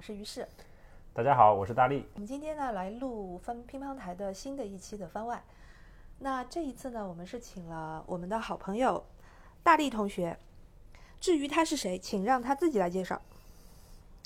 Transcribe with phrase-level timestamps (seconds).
[0.00, 0.46] 是于适。
[1.12, 2.06] 大家好，我是大力。
[2.14, 5.42] 我们今天呢来录分乒乓台的新的一期的番外。
[6.18, 9.04] 那这一次呢，我们是请了我们的好朋友
[9.62, 10.36] 大力同学。
[11.20, 13.20] 至于他是谁，请让他自己来介绍。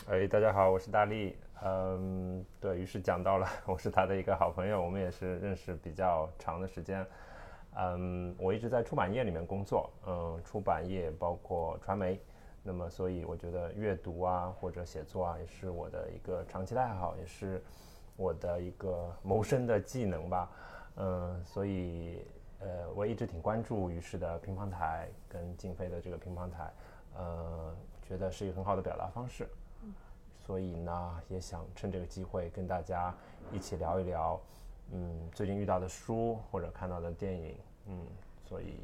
[0.07, 1.37] 哎，大家好，我是大力。
[1.65, 7.05] 嗯，对于是讲到了，我是他的一个好朋友，我们也是认识比较长的时间。
[7.77, 12.21] 嗯，我一直在出版业里面工作，嗯，出版业包括传媒，
[12.67, 17.63] 那么所以我觉得阅读啊或者写作啊也是我的一个长期的爱好，也是
[18.17, 20.51] 我的一个谋生的技能吧。
[20.97, 22.27] 嗯，所以
[22.61, 26.73] 呃，我一直挺关注于是的乒乓台跟静飞的这个乒乓台，
[27.17, 29.47] 呃，觉得是一个很好的表达方式。
[30.47, 33.15] 所以呢，也想趁这个机会跟大家
[33.53, 34.41] 一起聊一聊，
[34.93, 37.57] 嗯，最近遇到的书或者看到的电影，
[37.87, 38.07] 嗯，
[38.47, 38.75] 所以，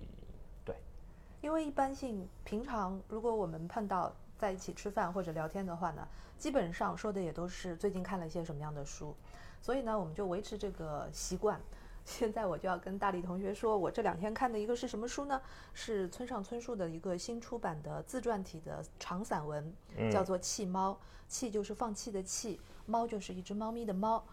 [1.40, 6.06] 因为一般性平常如果我们碰到在一起吃饭或者聊天的话呢，
[6.38, 9.14] 基本上说的也都是最近看了一些什么样的书，
[9.60, 11.60] 所以呢，我们就维持这个习惯。
[12.02, 15.40] 现在我就要跟大力同学说，我这两天看的一个是什么书呢？
[15.74, 19.72] 是村上春树的一个新出版的自传体的长散文，
[20.10, 20.92] 叫做《弃猫》。
[21.28, 24.24] 弃就是放弃的弃，猫就是一只猫咪的猫。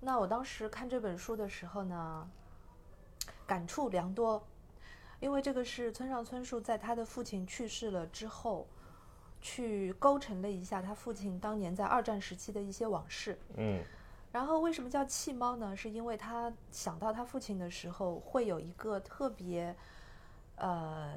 [0.00, 2.28] 那我当时看这本书的时候呢，
[3.46, 4.42] 感触良多，
[5.22, 8.66] 因为这个是村上春树在他的父亲去世了之后，
[9.40, 13.38] 去勾陈了一下他父亲当年在二战时期的一些往事。
[13.56, 13.80] 嗯。
[14.32, 15.76] 然后为什么叫弃猫呢？
[15.76, 19.72] 是因为他想到他父亲的时候，会有一个特别，
[20.56, 21.14] 呃，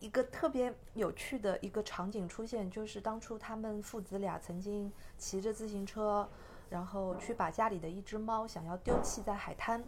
[0.00, 6.26] 一个特别有趣的一个场景出现，就是当初他们父子俩曾经骑着自行车，
[6.70, 9.84] 然后去把家里的一只猫想要丢弃在海滩。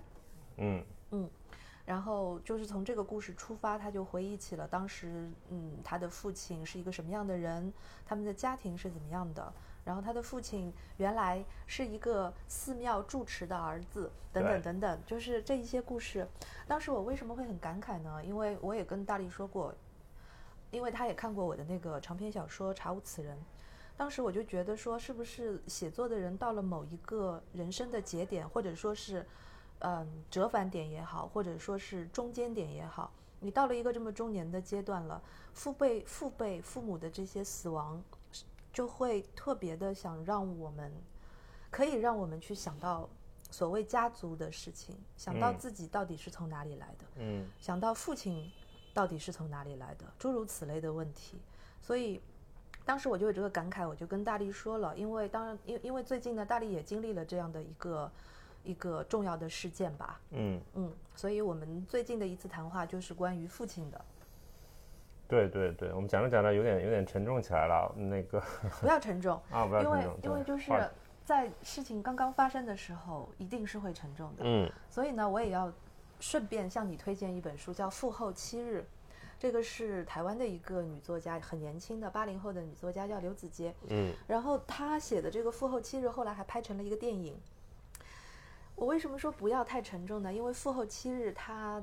[0.59, 1.31] 嗯嗯，
[1.91, 7.73] 然后就是从这个故事出发，他就回忆起了当时，嗯，他的父亲是一个什么样的人，
[8.07, 9.53] 他们的家庭是怎么样的。
[9.85, 16.25] 然后他的父亲原来是一个寺庙住持的儿子，等等等等，就是这一些故事。
[16.69, 18.25] 当时我为什么会很感慨呢？
[18.25, 19.75] 因为我也跟大力说过，
[20.71, 23.37] 因为他也看过我的那个长篇小说《查无此人》。
[23.97, 29.27] 当时我就觉得说，是不是写作的人到了某一个人生的节点，或者说是
[29.81, 35.21] 嗯折返点也好，或者说是中间点也好，你到了一个这么中年的阶段了，
[35.53, 38.03] 父辈、父辈、父母的这些死亡。
[38.73, 40.93] 就会特别的想让我们，
[41.73, 43.09] 可以让我们去想到
[43.51, 48.49] 所谓家族的事情，想到自己到底是从哪里来的，嗯，想到父亲
[48.95, 51.37] 到底是从哪里来的，诸如此类的问题。
[51.83, 52.23] 所以
[52.85, 58.09] 当时我就有这个感慨，我就跟大力说了，因为当然，因因为最近呢，大力也经历了这样的一个
[58.63, 64.05] 一个重要的事件吧，嗯嗯，所以我们最近的一次谈话就是关于父亲的。
[65.27, 67.95] 对对对，我们讲着讲着有点有点沉重起来了。
[67.97, 68.43] 那个
[68.83, 70.73] 不要沉重 啊，不要沉重，因为因为就是
[71.25, 74.43] 在事情刚刚发生的时候，一定是会沉重的。
[74.45, 75.73] 嗯，所以呢，我也要
[76.19, 78.79] 顺便向你推荐一本书，叫《父后七日》，
[79.39, 83.73] 这个是台湾的一个女作家，很年轻的八零后的女作家，叫刘子杰。
[83.89, 87.39] 嗯，然后她写的这个《父后七日》后来还拍成了一个电影。
[88.81, 90.33] 我为什么说不要太沉重呢？
[90.33, 91.83] 因为《父后七日》他。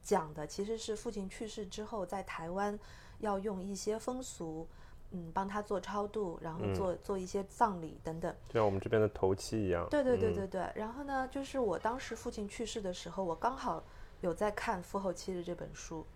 [0.00, 2.78] 讲的其实是父亲去世之后，在台湾
[3.18, 4.66] 要用一些风俗，
[5.10, 9.86] 嗯，帮他做超度，然后做做一些葬礼等等，就像我们这边的头七一样。
[9.90, 10.66] 对对对对对。
[10.74, 13.84] 然后呢，就是我当时父亲去世的时候，我刚好
[14.22, 16.06] 有在看《父后七日》这本书，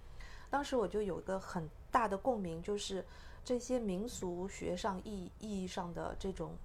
[0.49, 3.05] 当时我就有一个很大的共鸣，就是
[3.45, 6.57] 这些民俗学上意意义上的这种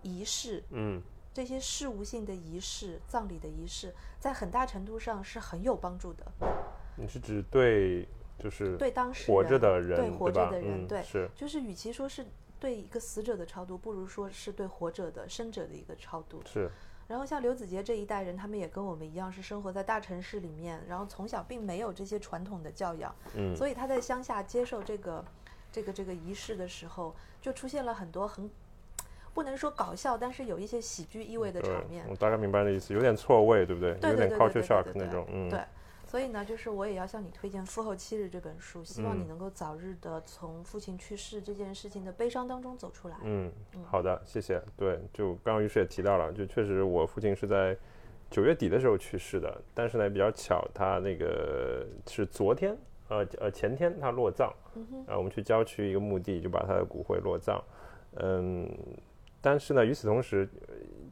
[0.00, 1.02] 仪式，嗯。
[1.32, 6.26] 这些事务性的仪式，葬礼的仪式，在很大程度上是很有帮助的。
[6.96, 8.06] 你是指对，
[8.38, 12.26] 就是对当时活着的人，对活着的人，对，是，就是与其说是
[12.58, 16.42] 对一个死者的超度，不如说是对活着的生者的一个超度。
[16.44, 16.68] 是。
[17.06, 25.24] 然后像刘子杰这一代人，他们也跟我们一样，是生活在大城市里面，然后从小并没有这些传统的教养，嗯，所以他在乡下接受这个
[25.70, 28.50] 这个这个仪式的时候，就出现了很多很。
[29.32, 32.04] 不能说搞笑，但是有一些喜剧意味的场面。
[32.08, 33.92] 我大概明白的意思，有点错位，对不对？
[33.94, 35.48] 对对对对对那种，嗯。
[35.48, 35.60] 对，
[36.06, 43.16] 所以呢，就是我也要向你推荐《父后七日》这本书，希望你能够早日的从父亲去世这件事情的悲伤当中走出来。
[43.22, 43.52] 嗯，
[43.86, 44.60] 好的，谢谢。
[44.76, 47.76] 对，就刚刚于是也提到了，就确实我父亲是在
[48.30, 52.76] 九月底的时候去世的，但是呢比较巧，他那个是昨天，
[53.08, 54.52] 呃呃前天他落葬，
[55.06, 57.62] 然后我们去郊区一个墓地就把他的骨灰落葬，
[58.16, 58.68] 嗯。
[59.40, 60.48] 但是呢，与此同时，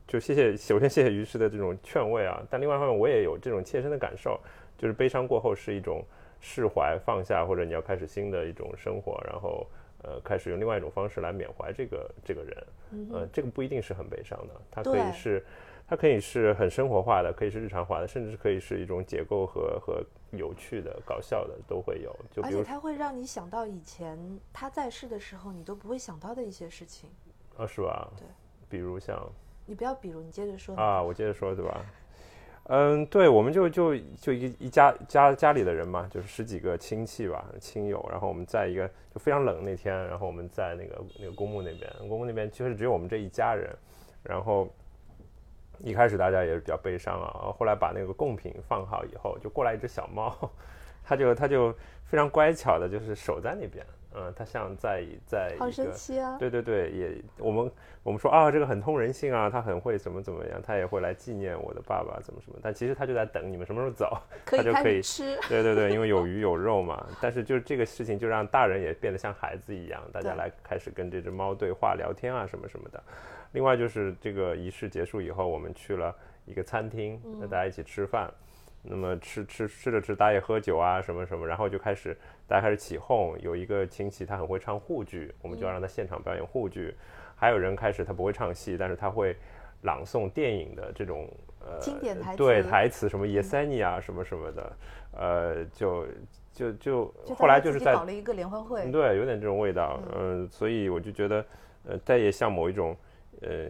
[0.06, 2.42] 就谢谢，首先谢谢于适的这种劝慰啊。
[2.50, 4.38] 但另外一方面，我也有这种切身的感受，
[4.76, 6.04] 就是悲伤过后是一种
[6.40, 9.20] 释怀、放下，或者你要开始新的一种生活。
[9.26, 9.66] 然后，
[10.02, 12.66] 呃，开始用另外一种方式来缅怀这个这个人，
[13.12, 15.44] 呃，这个不一定是很悲伤的，它可以是，
[15.86, 22.14] 它可以是很生活化的，可以是日常化的，甚至可以是一种解构和和有趣的、搞笑的都会有。
[22.30, 24.18] 就而且它会让你想到以前
[24.52, 27.10] 他在世的时候你都不会想到的一些事情。
[27.58, 28.08] 啊，是吧？
[28.16, 28.26] 对，
[28.68, 29.20] 比如像
[29.66, 30.74] 你不要比如，你接着说。
[30.76, 31.84] 啊，我接着说，对吧？
[32.70, 43.74] 嗯，对，我们就就就一一家家家里的人嘛，就是十几个亲戚吧，亲友，然后我们在一个就非常冷那天，然后我们在那个那个公墓那边，公墓那边其实只有我们这一家人，
[44.22, 44.68] 然后
[45.78, 50.36] 一开始大家也是比较悲伤啊，后来把那个贡品放好以后，就过来一只小猫，
[51.02, 51.72] 它就它就
[52.04, 53.82] 非常乖巧的，就是守在那边，
[54.18, 56.36] 嗯，它像在在好神个奇啊！
[56.38, 57.70] 对对对，也我们
[58.02, 65.38] 我们说啊，这个很通人性啊，他很会怎么怎么样，他也会来纪念我的爸爸怎么什么，但其实他就在等你们什么时候走， 可以开它就可以吃。
[65.48, 67.06] 对对对，因为有鱼有肉嘛。
[67.20, 73.02] 但是就是这个事情就让大人也变得像孩子一样，大家来开始跟这只猫对话、聊天啊什么什么的。
[73.52, 78.30] 另外就是这个仪式结束以后，我们去了一个餐厅，那大家一起吃饭。
[78.82, 82.16] 那么吃吃吃着吃，大家也喝酒啊什么什么，然后就开始
[82.46, 83.36] 大家开始起哄。
[83.40, 86.94] 有一个亲戚他很会唱沪剧，我们就要让他现场表演沪剧。
[87.36, 89.36] 还有人开始他不会唱戏，但是他会
[89.82, 91.28] 朗诵电影的这种
[91.60, 94.76] 呃经典台词对台词，什么叶三尼啊什么什么的，
[95.12, 96.06] 呃，就
[96.52, 98.90] 就就就后来就是在搞了一个联欢会。
[98.90, 101.44] 对，有点这种味道，嗯、所以我就觉得，
[101.86, 102.96] 呃，它也像某一种，
[103.42, 103.68] 呃，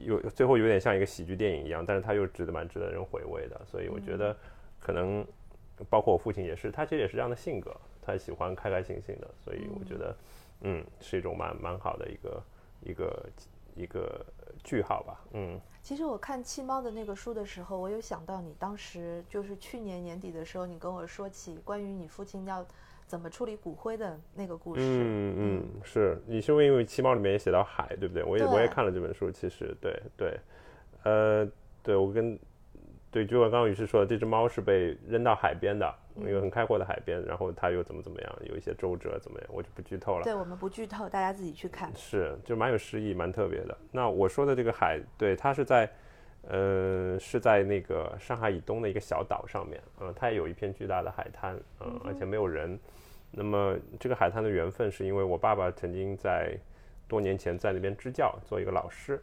[0.00, 4.36] 有最后有点像一个喜剧电影一样，但是它又值得蛮值得人回味的，所以我觉得
[4.78, 5.26] 可能
[5.88, 10.16] 包括我父亲也是，他其实也是这样的性格，他喜欢开开心心的，所以我觉得，
[10.62, 12.42] 嗯，是一种蛮蛮好的一个
[12.82, 13.26] 一个
[13.74, 14.24] 一个
[14.62, 15.58] 句号吧，嗯。
[15.82, 22.62] 其实我看弃猫的那个书的时候，我有想到你当时就是去年年底的时候，你跟我说起关于你父亲要
[23.10, 24.80] 怎么处理骨灰的那个故事。
[24.84, 28.22] 嗯嗯，是你是因为《七猫》里面也写到海，对不对？
[28.22, 30.38] 我也我也看了这本书，其实对对，
[31.02, 31.44] 呃，
[31.82, 32.38] 对我跟
[33.10, 40.22] 对，就像刚刚于是说的，这只猫是被扔到海边的，一个很开阔的海边，然后它又怎么怎么样，有一些周折怎么样，我就不剧透了。
[40.22, 41.90] 对我们不剧透，大家自己去看。
[41.96, 43.76] 是，就蛮有诗意，蛮特别的。
[43.90, 45.90] 那我说的这个海，对，它是在，
[46.42, 52.78] 呃，是在那个上海以东的一个小岛上面，嗯、它也有一片巨大的海滩，嗯、而且没有人。
[53.30, 56.56] 那么这个海滩的缘分是因为我爸爸曾经在
[57.06, 59.20] 多年前在那边支教，做一个老师，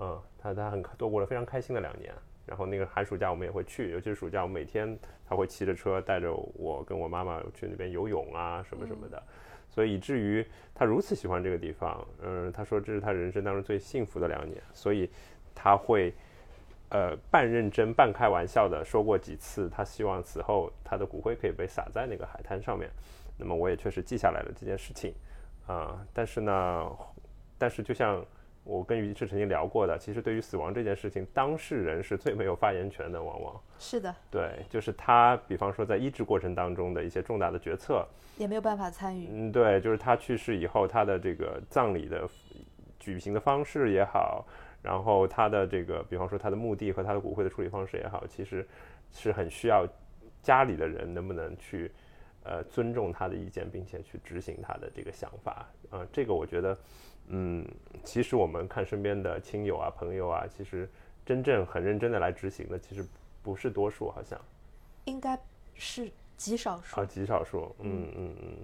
[0.00, 2.12] 嗯，他他很度过了非常开心的两年。
[2.46, 4.98] 然后那个寒暑假我们也会去，尤其是暑假，我每天
[5.28, 9.22] 他会骑着车带着我跟我妈妈去那边游泳啊什么什么的。
[9.68, 10.42] 所以以至于
[10.74, 15.10] 他如此喜欢这个地方，嗯，他说这是他人生当中最幸福的两年，所以
[15.54, 16.14] 他会
[16.88, 22.88] 呃半认真半开玩笑的说过几次，他希望此后他的骨灰可以被撒在那个海滩上面。
[23.38, 25.14] 那么我也确实记下来了这件事情，
[25.66, 26.90] 啊、但是呢，
[27.56, 28.24] 但是就像
[28.64, 39.28] 我跟于志曾经聊过的，其实对于死亡这件事情，当事人是最没有发言权的，往往是的，对，就是他，比方说在医治过程当中的一些重大的决策，也没有办法参与。
[39.30, 42.28] 嗯，对，就是他去世以后，他的这个葬礼的
[42.98, 44.44] 举行的方式也好，
[44.82, 48.66] 然后他的这个，比方说他的墓地和他的骨灰的处理方式也好，其实
[49.10, 49.86] 是很需要
[50.42, 51.90] 家里的人能不能去
[52.44, 55.66] 呃尊重他的意见，并且去执行他的这个想法。
[55.90, 56.78] 啊、这个我觉得，
[57.28, 57.66] 嗯，
[58.04, 60.88] 其实我们看身边的亲友啊、朋友啊，其实
[61.24, 63.04] 真正很认真的来执行的，其实
[63.42, 64.38] 不是多数，好像。
[65.04, 65.38] 应该
[65.74, 67.00] 是极少数。
[67.00, 68.56] 啊，极少数，嗯嗯嗯，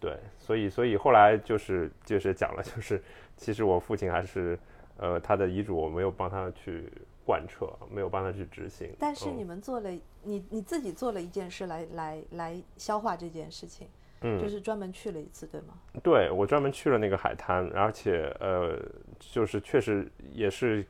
[0.00, 3.02] 对，所以所以后来就是就是讲了，就是
[3.36, 4.58] 其实我父亲还是
[4.96, 6.90] 呃他的遗嘱我没有帮他去
[7.26, 8.86] 贯彻，没有办法去执行。
[8.88, 9.90] 嗯但是你们做了，
[10.22, 13.88] 你你自己做了一件事来来来消化这件事情，
[14.22, 15.74] 嗯就是专门去了一次，对吗？
[16.02, 18.78] 对我专门去了那个海滩，而且呃，
[19.18, 20.86] 就是确实也是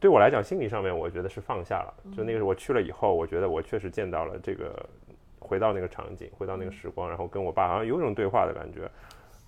[0.00, 1.94] 对我来讲，心理上面我觉得是放下了。
[2.16, 4.88] 就那个我去了以后，我觉得我确实见到了这个，
[5.38, 8.90] 回到那个场景，回到那个时光，然后跟我爸好像有一种对话的感觉。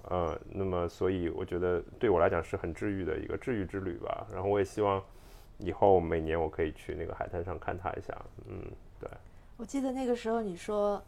[0.08, 4.26] 呃，那么所以我觉得对我来讲是很治愈的一个治愈之旅吧。
[4.32, 5.02] 然后我也希望
[5.60, 8.16] 以后每年我可以去那个海滩上看他一下。
[8.46, 8.62] 嗯，
[8.98, 9.08] 对，
[9.56, 11.02] 我记得那个时候你说，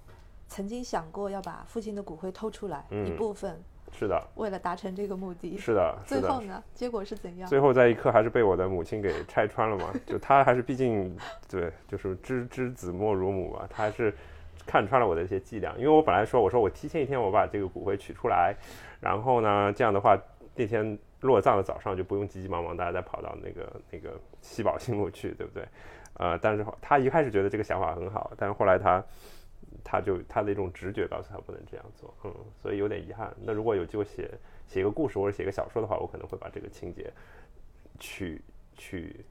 [0.48, 3.58] 曾经想过要把父亲的骨灰偷出来、嗯一部分，
[3.92, 5.56] 是的，为了达成这个目的。
[5.56, 6.20] 是的， 是的。
[6.20, 7.48] 最后呢，结果是怎样？
[7.48, 11.16] 最后在一刻还是被我的母亲给拆穿了嘛， 就她还是毕竟
[11.48, 14.14] 对，就是知知子莫如母嘛，她还是
[14.66, 15.74] 看穿了我的一些伎俩。
[15.76, 18.54] 因为我本来说，我说我提前一天我把这个骨灰取出来，
[19.00, 20.18] 然后呢，这样的话
[20.54, 25.66] 那天落葬的早上就不用急急忙忙大家再跑到那个那个西宝新路去，对不对？
[26.14, 29.02] 呃，但是他一开始觉得这个想法很好，但是后来他
[29.82, 33.34] 他就他的一种直觉告诉他不能这样做，嗯，所以有点遗憾。
[33.40, 34.30] 那如果有机会写
[34.66, 37.10] 写一个故事或者写个小说的话，我可能会把这个情节
[37.98, 38.42] 去
[38.76, 39.24] 去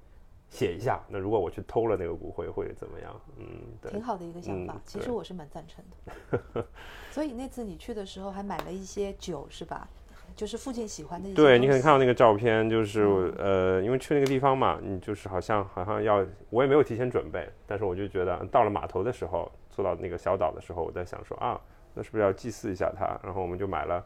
[0.49, 0.99] 写一下。
[1.07, 3.21] 那如果我去偷了那个骨灰会怎么样？
[3.37, 3.45] 嗯，
[3.81, 4.73] 对，挺好的一个想法。
[4.73, 6.65] 嗯其实我是蛮赞成的。
[7.11, 9.87] 所以那次你去的时候还买了一些酒是吧？
[10.35, 21.59] 就是父亲喜欢的一些对你可能看到那个照片，就是、嗯呃，因为去那个地方嘛，你就是好像好像要，我也没有提前准备，但是我就觉得到了码头的时候，坐到那个小岛的时候，我在想说啊，
[21.93, 23.19] 那是不是要祭祀一下他？
[23.23, 24.03] 然后我们就买了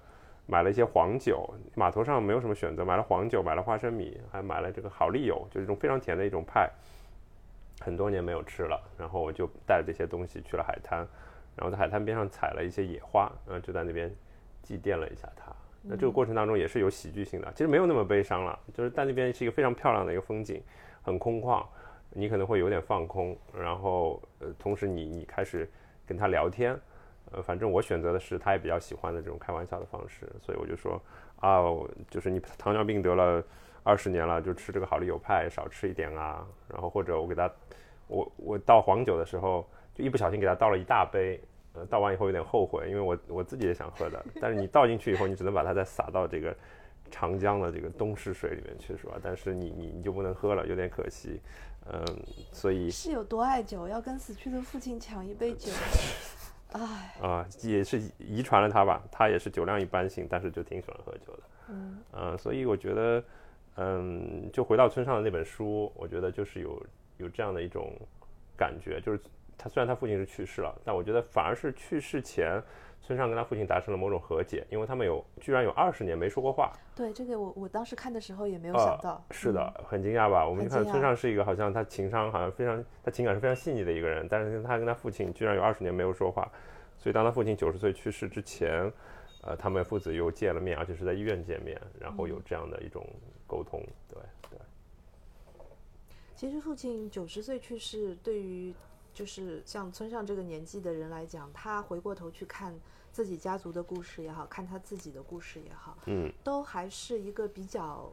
[0.47, 6.69] 买了一些黄酒，码头上没有什么选择，买了黄酒，买了花生米，还买了这个好丽友，就是一种非常甜的一种派，
[7.81, 10.99] 很多年没有吃了，然后我就带着这些东西去了海滩，
[11.55, 14.13] 然后在海滩边上采了一些野花，然后就在那边
[14.61, 15.51] 祭奠了一下它。
[15.87, 20.61] 那这个过程当中也是有喜剧性的，其实没有那么悲伤了，就是在那边是一个非常漂亮的一个风景，
[21.01, 21.63] 很空旷，
[22.09, 25.69] 你可能会有点放空，然后呃，同时你你开始
[26.05, 26.75] 跟他聊天，
[27.31, 31.01] 呃，反正我选择的是他也比较喜欢的这种开玩笑的方式，所以我就说
[31.39, 31.61] 啊，
[32.09, 33.43] 就是你糖尿病得了
[33.83, 37.51] 二十年了，就吃这个好丽友派少吃一点啊，然后或者我给他，
[38.07, 41.39] 我我倒黄酒的时候就一不小心给他倒了一大杯，
[41.75, 46.55] 呃，倒完以后有点后悔，因为我我自己也想喝的，但是你倒进去以后，你只能把它再洒到这个
[47.11, 49.17] 长江的这个东逝水里面去，是吧？
[49.21, 51.39] 但是你你你就不能喝了，有点可惜，
[51.91, 52.03] 嗯，
[52.51, 55.71] 所以是有多爱酒，要跟死去的父亲抢一杯酒。
[56.73, 63.23] 哎，啊、也是遗传了他吧，他也是酒量一般性，但是就挺喜欢喝酒的，嗯呃，所以我觉得，
[63.77, 66.85] 嗯，就回到村上的那本书，我觉得就是有
[67.17, 67.93] 有这样的一种
[68.57, 69.21] 感觉，就是
[69.57, 72.61] 他虽然他父亲是去世了，但我觉得反而是去世前，
[73.01, 79.25] 村上跟他父亲达成了某种和解，因为他们有居然有二十年没说过话，对这个我我当时看的时候也没有呃想到。
[79.31, 80.47] 是的，嗯，很惊讶吧？
[80.47, 86.51] 我们就看村上是一个好像他情商好像非常，他情感是非常细腻的一个人，但是他跟他父亲居然有二十年没有说话，
[86.97, 88.91] 所以当他父亲九十岁去世之前，
[89.43, 93.07] 呃，他们父子又见了面，而且是在医院见面，然后有这样的一种
[93.45, 94.19] 沟通，对
[94.49, 94.59] 对，
[96.35, 98.73] 其实父亲九十岁去世，对于
[99.15, 102.77] 就是像村上这个年纪的人来讲，他回过头去看
[103.13, 106.31] 自己家族的故事也好看他自己的故事也好，嗯。
[106.43, 108.11] 都还是一个比较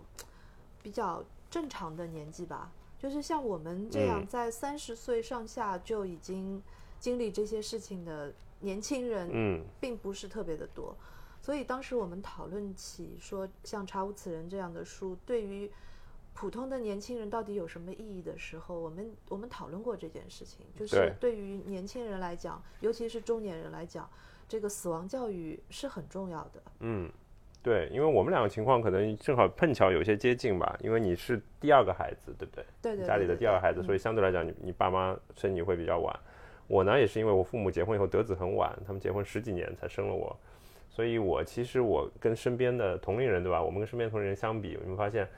[0.81, 2.71] 比较正常的年纪吧。
[2.99, 4.27] 就是像我们这样嗯。
[4.29, 6.63] 在三十岁上下就已经
[7.01, 9.65] 经历这些事情的年轻人，嗯。
[9.81, 10.97] 并不是特别的多，
[11.43, 15.69] 所以当时我们讨论起说，像《查无此人》这样的书，对于
[16.35, 24.09] 普通的年轻人到底有什么意义的时候，我们我们讨论过这件事情，就是对对于年轻人来讲，尤其是中年人来讲，
[24.49, 26.63] 这个死亡教育是很重要的。
[26.81, 27.11] 嗯，
[27.63, 32.65] 对，因为我们两个情况可能正好碰巧有些接近吧，因为你是第二个孩子，对不对？
[32.81, 36.19] 对对家里的第二个孩子，所以相对来讲，你你爸妈生你会比较晚。
[36.67, 40.35] 我呢，也是因为我父母结婚以后得子很晚，他们结婚十几年才生了我，
[40.89, 43.63] 所以我其实我跟身边的同龄人，对吧？
[43.63, 45.29] 我们跟身边同龄人相比，你会发现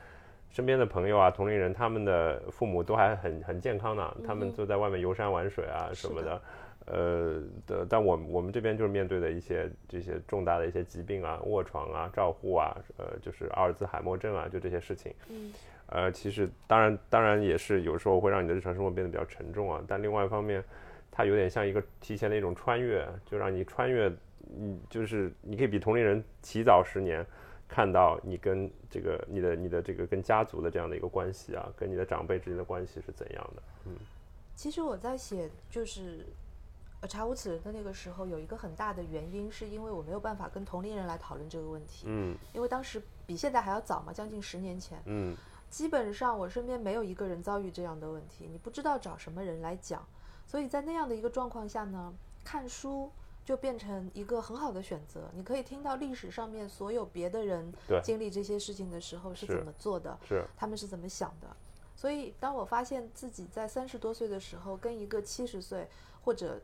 [0.54, 6.42] 身边的朋友啊、同龄人，他们的父母都还很很健康呢，他们就在外面游山玩水啊什么的的。
[6.87, 15.12] 呃的，但我们我们这边就是面对的一些这些重大的一些疾病啊、卧床啊、照护啊，呃，就是阿尔兹海默症啊，就这些事情。
[15.28, 15.52] 嗯
[15.87, 20.62] 呃，其实当然当然也是有时候会让你的日常生活变得比较沉重啊，但另外一方面，
[21.11, 24.08] 它有点像一个提前的一种穿越，就让你穿越，
[24.56, 27.26] 嗯，就是你可以比同龄人提早十年，
[27.68, 33.62] 看到你跟这个你的你的这个跟家族的这样的一个关系啊，跟你的长辈之间的关系是怎样的？
[33.87, 33.97] 嗯
[34.54, 36.26] 其实我在写就是
[37.00, 45.02] 呃查无此人的那个时候，有一个很大的原因，是因为我没有办法跟同龄人来讨论这个问题，嗯因为当时比现在还要早嘛，将近十年前。
[45.06, 45.37] 嗯
[45.71, 50.06] 基本上我身边没有一个人遭遇这样的问题，你不知道找什么人来讲，
[50.47, 53.11] 所以在那样的一个状况下呢，看书
[53.44, 55.30] 就变成一个很好的选择。
[55.34, 57.72] 你可以听到历史上面所有别的人
[58.02, 61.48] 经历这些事情的时候是是怎么做的，是他们是怎么想的。
[61.94, 65.88] 所以当我发现自己在三十多岁的时候，跟一个七十岁
[66.22, 66.60] 或者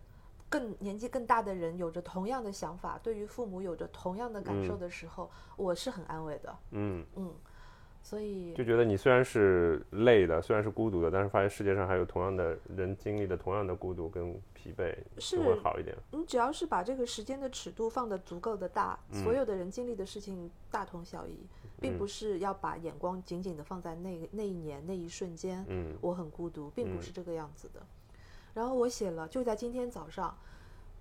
[0.48, 6.58] 更年纪更大的人有着同样的想法，对于父母有着同样的感受的时候，我是很安慰的。
[6.72, 7.32] 嗯，嗯，
[8.02, 15.96] 所以就觉得你虽然是累的，虽然是孤独的，但是发现世界上还有同样的人经历的同样的孤独跟疲惫，是就会好一点。
[16.10, 21.46] 你只要是把这个时间的尺度放得足够的大，所有的人经历的事情大同小异，
[21.80, 27.80] 并不是要把眼光紧紧的放在那那一年那一瞬间，嗯我很孤独，并不是这个样子的。
[28.54, 30.36] 然后我写了，就在今天早上，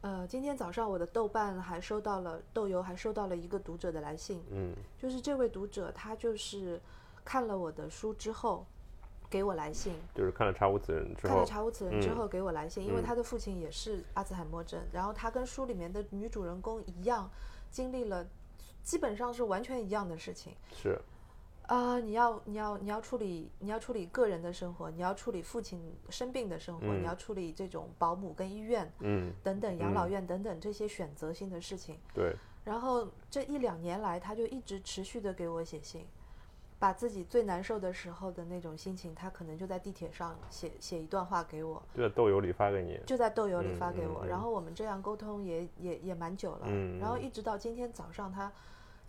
[0.01, 6.79] 呃，今天早上我的豆瓣还收到了豆油还收到了一个读者的来信，嗯就是这位读者他就是
[7.25, 8.65] 看了我的书之后，
[9.29, 17.29] 给我来信，就是看了《查无此人》之后，看了《查无此人》之嗯后给我来信，因为嗯他的父亲也是阿兹海默症，然后他跟书里面的女主人公一样，
[17.69, 18.25] 经历了
[18.81, 20.53] 基本上是完全一样的事情。
[20.73, 20.97] 是
[21.69, 27.01] 啊、你要你要你要处理你要处理个人的生活，你要处理父亲生病的生活，嗯。
[27.01, 31.99] 你要处理这种保姆跟医院嗯，等等养老院等等这些选择性的事情。
[32.11, 36.07] 对，然后这一两年来，他就一直持续的给我写信，
[36.79, 44.21] 把自己最难受的时候的那种心情，他可能就在地铁上写写一段话给我，就在豆油里发给你，就在豆油里嗯发给我。
[44.23, 44.27] 嗯嗯。
[44.27, 47.21] 然后我们这样沟通也也也蛮久了，嗯然后嗯。
[47.21, 48.51] 一直到今天早上，他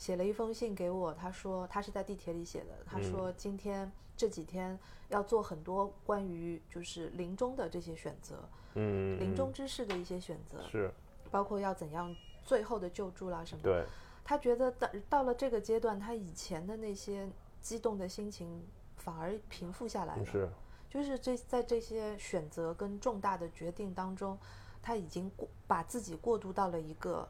[0.01, 4.79] 写了一封信给我，他说他是在地铁里写的，他嗯说今天这几天
[5.11, 10.91] 要做很多关于就是临终的这些选择，嗯，临嗯终之事的一些选择，是
[11.31, 13.63] 包括要怎样最后的救助啦什么。
[13.63, 13.85] 对，
[14.25, 17.29] 他觉得到到了这个阶段，他以前的那些
[17.61, 18.67] 激动的心情
[18.97, 20.25] 反而平复下来了。
[20.25, 20.49] 是
[20.89, 24.39] 就是这在这些选择跟重大的决定当中，
[24.81, 27.29] 他已经过把自己过渡到了一个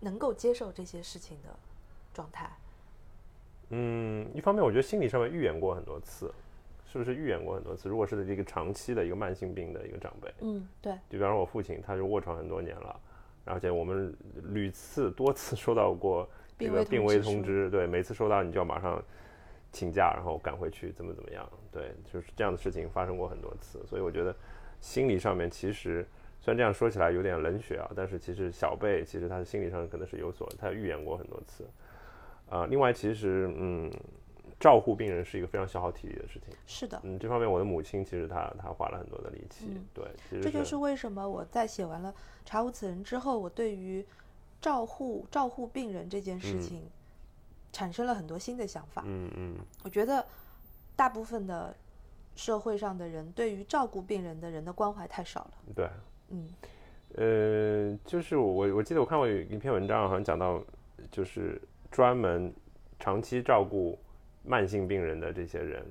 [0.00, 1.56] 能够接受这些事情的
[2.12, 2.50] 状态。
[3.70, 6.32] 嗯，一方面我觉得心理上面预演过很多次，
[6.86, 7.88] 是不是预演过很多次？
[7.88, 13.00] 如果是一个长期的一个慢性病的一个长辈，嗯，对，就比方说我父亲，他就卧床很多年了，
[13.44, 14.16] 而且我们
[14.52, 19.02] 屡次多次收到过这病危个病危通知通知，对，每次收到你就要马上
[19.72, 24.34] 请假，然后赶回去，怎么怎么样，对，就是这样的事情发生过很多次，所以我觉得
[24.80, 26.06] 心理上面其实
[26.46, 31.68] 虽然这样说起来有点冷血啊，但是其实小贝其实他的心理上可能是有所，他预言过很多次，
[32.48, 33.90] 啊、另外其实嗯。
[34.58, 36.98] 照护病人是一个非常消耗体力的事情，是的。
[37.04, 42.10] 嗯，这方面我的母亲其实她她花了很多的力气，嗯对，其实这就是为什么我在写完了
[42.42, 44.02] 《查无此人》之后，我对于
[44.58, 46.90] 照护照护病人这件事嗯情
[47.70, 49.02] 产生了很多新的想法。
[49.04, 50.24] 嗯嗯我觉得
[50.94, 51.76] 大部分的
[52.34, 55.52] 社会上的人对于照顾病人的人的关怀太少了。
[55.74, 55.86] 对，
[56.30, 56.48] 嗯
[57.14, 60.62] 呃，就是我我记得我看过有一篇文章，好像讲到
[61.10, 61.60] 就是
[61.90, 62.52] 专门
[62.98, 63.98] 长期照顾
[64.44, 65.82] 慢性病人的这些人，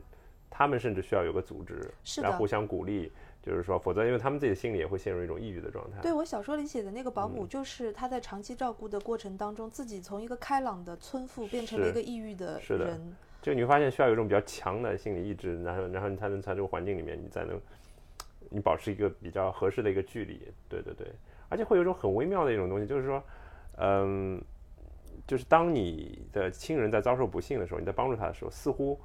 [0.50, 6.00] 他们甚至需要有个组织是来互相鼓励，就是说，否则因为他们自己的心里也会陷入一种抑郁的状态。
[6.02, 13.15] 对我小说里写的那个保嗯姆，就是他在长期照顾的过程当中，自己从一个开朗的村妇变成了一个抑郁的是的人。
[13.41, 17.60] 这个你会发现需要有一种比较强的心理意志，然后然后你才能在这个环境里面，你才能
[18.49, 20.39] 你保持一个比较合适的一个距离。
[20.69, 21.08] 对对对，
[21.49, 23.23] 而且会有一种很微妙的一种东西，就是说，
[23.77, 24.41] 嗯，
[25.27, 28.99] 就是当你的亲人在遭受不幸的时候，你在帮助他的时候，似乎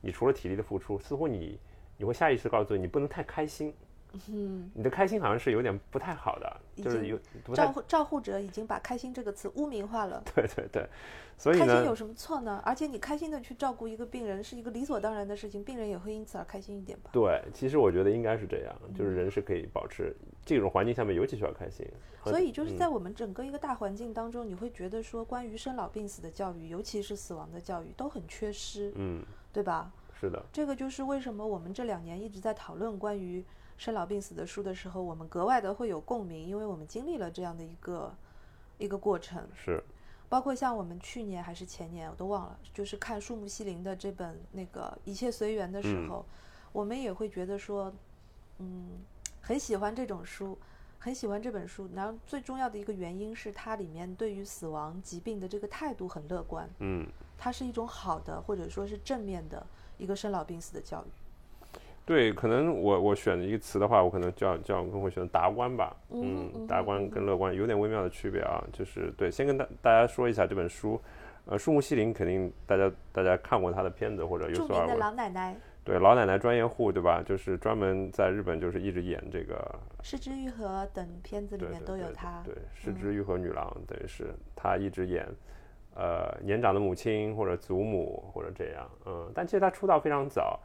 [0.00, 1.58] 你除了体力的付出，似乎你
[1.96, 3.74] 你会下意识告诉你，你不能太开心。
[4.28, 7.18] 嗯，你的开心好像是有点不太好的，就是有
[7.54, 10.22] 照护照护者已经把“开心”这个词污名化了。
[10.34, 10.86] 对对对，
[11.36, 12.62] 所以开心有，什么错呢？
[12.64, 17.10] 而且你开心的去照顾一个病人是一个理所当然的事情，病人也会因此而开心一点吧。
[17.12, 21.86] 对，其实我觉得应该是这样，就是人是可以保持这种环境下面尤其需要开心。
[22.20, 29.92] 和所以就是嗯在我们整个一个大环境当中，你会觉得说，关于生老病死的教育，尤其是死亡的教育，都很缺失，嗯，对吧？
[30.18, 33.44] 是的，这个就是为什么我们这两年一直在讨论关于
[33.76, 38.14] 生老病死的书的时候，我们格外的会有共鸣，因为我们经历了这样的一个
[38.78, 39.46] 一个过程。
[39.54, 39.82] 是，
[40.28, 46.24] 包括像我们去年还是前年，我都忘了，就是看树木希林的这本那个《一切随缘》的时嗯候，
[46.72, 47.92] 我们也会觉得说，
[48.58, 48.88] 嗯，
[49.40, 50.58] 很喜欢这种书，
[50.98, 51.88] 很喜欢这本书。
[51.94, 59.66] 然后最重要的一个原因是它里面对于死亡、疾病的这个态度很乐观，嗯，它是一种好的或者说是正面的
[59.98, 61.08] 一个生老病死的教育。
[62.06, 70.98] 对，可能我我选一个词的话，我可能叫叫更会选达观吧，嗯达观跟乐观有点微妙的区别啊，就是对，先跟大大家说一下这本书，
[71.46, 75.56] 呃，树木希林肯定大家大家看过他的片子或者有著名的所耳闻，老奶奶。
[75.82, 77.22] 对，老奶奶专业户对吧？
[77.24, 82.42] 就是专门在日本就是一直演这个失之愈合等片子里面都有她。
[82.44, 85.24] 对，失之愈合女郎，等于是她一直演，
[85.94, 90.58] 呃，年长的母亲或者祖母或者这样，嗯，但其实她出道非常早，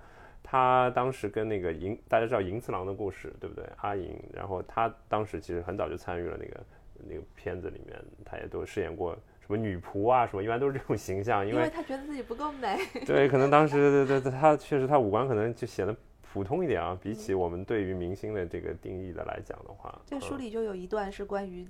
[0.44, 3.66] 她当时跟那个银，大家知道银次郎的故事，对不对？
[3.78, 6.64] 阿银，然后他当时其实很早就参与了那个
[7.08, 12.78] 那个片子里面，他也都饰演过什么女仆啊什么，一般都是这种形象，因为因为她觉得自己不够美。
[13.08, 21.66] 对，可能当时对对，他确实他五官可能就显得普通一点啊，比起我们对于明星的这个定义的来讲的话，这书嗯里就有一段是关于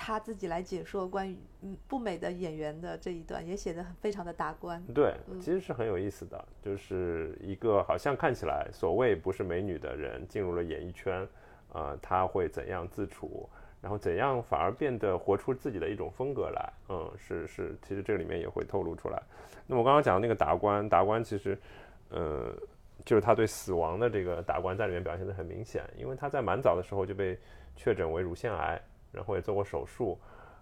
[0.00, 4.80] 他自己来解说关于嗯不美的演员的这一段，也写得很非常的达观。
[4.94, 11.26] 对，嗯其实是很有意思的，就是一个好像看起来所谓不是美女的人进入了演艺圈，
[11.72, 13.48] 呃，他会怎样自处，
[13.82, 19.20] 然后怎样反而变得活出自己的一种风格来，嗯，是是，其实这里面也会透露出来。
[19.66, 21.58] 那么我刚刚讲的那个达观，达观其实，
[22.10, 22.54] 呃，
[23.04, 27.36] 就是他对死亡的这个达观在里面表现的很明显，因为他在蛮早的时候就被
[27.74, 28.80] 确诊为乳腺癌，
[29.18, 30.16] 然后也做过手术，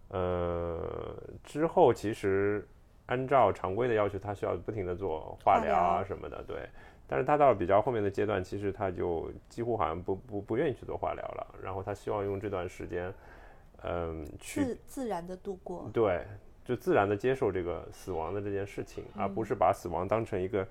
[0.09, 1.15] 呃，
[1.45, 2.67] 之后其实
[3.05, 6.67] 按照常规的要求，他需要不停的做化疗啊什么的，对。
[7.07, 13.13] 但是他到了比较后面的阶段，其实他就几乎好像不不不愿意去做化疗了，然后他希望用这段时间，
[13.83, 16.25] 嗯，去自自然的度过，对，
[16.65, 20.67] 就自然的接受这个死亡的这件事情，而不是把死亡当成一个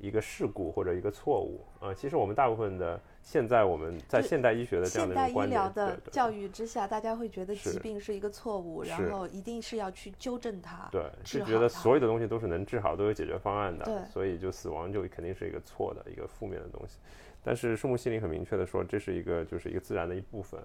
[0.00, 1.92] 一个事故或者一个错误啊。
[1.92, 3.00] 其实我们大部分的。
[3.26, 10.88] 现在我们在现代医学的这样的现代医疗的教育之下，大家会觉得疾病是一个错误，然后一定是要去纠正它。
[10.92, 13.84] 对，是觉得所有的东西都是能治好，都有解决方案的。
[13.84, 16.98] 对，所以就死亡就肯定是一个错的一个负面的东西。
[17.42, 20.60] 但是树木心灵很明确的说，这是一个就是一个自然的一部分，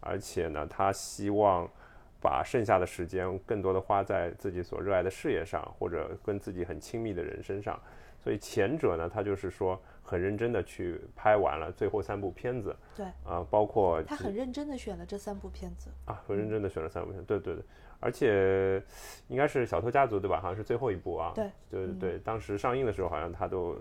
[0.00, 1.70] 而且呢，他希望
[2.18, 7.78] 把剩下的时间更多的花在自己所热爱的事业上，或者跟自己很亲密的人身上。
[8.18, 9.78] 所以前者呢，他就是说。
[10.06, 17.64] 很认真的去拍完了最后三部片子，对啊，包括他很认真的选了这三部片子啊，很认真的选了三部片，对对对，
[17.98, 18.80] 而且
[19.26, 20.40] 应该是《小偷家族》对吧？
[20.40, 23.76] 好像是最后一部啊，对对对，当时上映的时候好像他都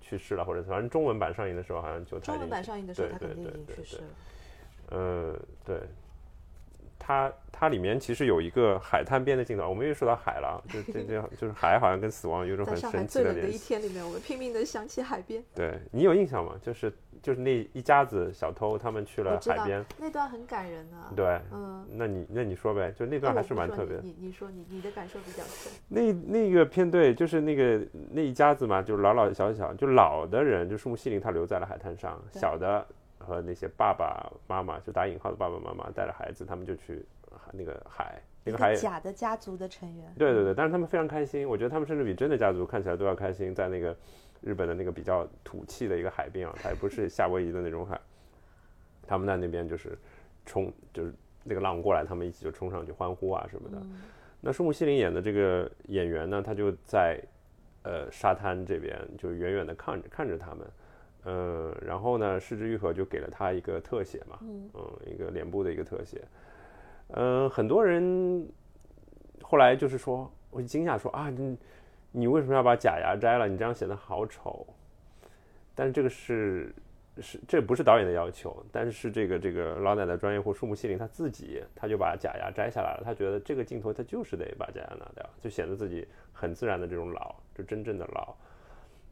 [0.00, 4.02] 去世了，或者反正中文版上映的时候好像就中文版上映的时候他肯定已经去世了，
[4.90, 5.80] 呃，对。
[7.06, 13.08] 它它里面其实有一个海滩边的镜头，我们又说到海了，就这这 就是海好像跟死亡有种很神奇的联系。
[13.08, 15.44] 最冷的一天里面，我们拼命的想起海边。
[15.54, 16.54] 对你有印象吗？
[16.62, 16.90] 就是
[17.22, 21.12] 就是那一家子小偷他们去了海边，那段很感人啊。
[21.14, 23.98] 对，嗯，那你那你说呗，就那段还是蛮特别。
[24.02, 25.70] 你你说你你的感受比较深。
[25.88, 32.86] 那那个片对就是那个那一家子嘛，就是老老小小，就老的人就树木希林他留在了海滩上，小的。
[33.24, 37.04] 和那些爸爸妈妈，就打引号的爸爸妈妈带着孩子，他们就去
[37.52, 40.14] 那个海，那个海假的家族的成员。
[40.18, 43.54] 对对对，但是他们非常开心，我觉得他们甚至比真的家族看起来都要开心。
[43.54, 43.96] 在那个
[44.42, 47.98] 日本的那个比较土气的一个海边啊，它也不是夏威夷的那种海，
[49.06, 49.98] 他们在那边就是
[50.44, 53.84] 冲，就是那个浪过来，他们一起就冲上去欢呼啊什么的。
[54.40, 57.18] 那树木希林演的这个演员呢，他就在
[57.82, 60.66] 呃沙滩这边，就远远的看着看着他们。
[61.26, 64.70] 嗯，然后呢，失之愈合就给了他一个特写嘛，嗯，
[65.06, 66.22] 一个脸部的一个特写。
[67.08, 68.46] 嗯，很多人
[69.42, 71.58] 后来就是说，我惊讶说啊，你
[72.12, 73.48] 你为什么要把假牙摘了？
[73.48, 74.66] 你这样显得好丑。
[75.74, 76.74] 但是这个是
[77.20, 88.34] 是这不是导演的要求，但是是这个这个老奶奶专业户树木希林他自己他就把假牙摘下来了，他觉得这个镜头他就是得把假牙拿掉，就显得自己很自然的这种老，就真正的老。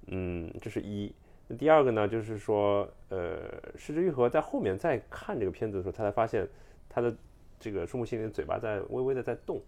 [0.08, 1.10] 嗯，这是一。
[1.58, 3.40] 第二个呢，就是说，呃，
[3.76, 6.48] 失之愈合在后面再看这个片子的时候，他才发现
[6.88, 7.14] 他的
[7.60, 9.60] 这个树木心灵嘴巴在微微的在动，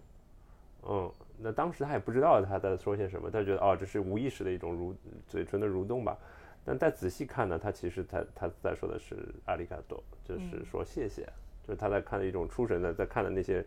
[0.82, 4.94] 嗯，那当时他也不知道他在说些什么，他觉得哦，这是无意识的一种蠕
[5.26, 6.16] 嘴唇的蠕动吧。
[6.64, 11.22] 但再仔细看呢，他其实他他在说的是阿里卡多，就是说谢谢，
[11.62, 13.64] 就是他在看的一种出神的，在看的那些